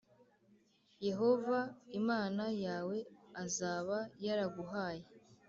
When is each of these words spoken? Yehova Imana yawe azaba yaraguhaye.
Yehova 1.07 1.59
Imana 1.99 2.43
yawe 2.65 2.97
azaba 3.43 3.97
yaraguhaye. 4.25 5.05